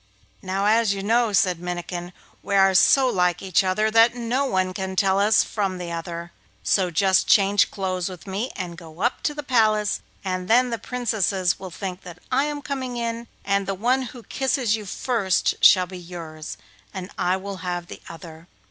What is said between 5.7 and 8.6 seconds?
the other; so just change clothes with me